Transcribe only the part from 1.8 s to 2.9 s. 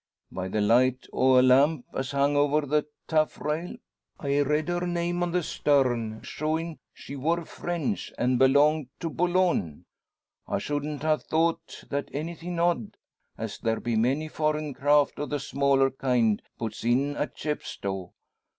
as hung over the